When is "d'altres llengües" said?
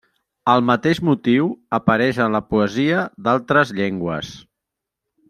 3.29-4.33